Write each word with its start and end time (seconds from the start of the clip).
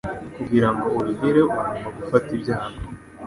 Kugirango 0.37 0.85
ubigereho, 0.99 1.47
ugomba 1.57 1.89
gufata 1.97 2.29
ibyago. 2.37 2.79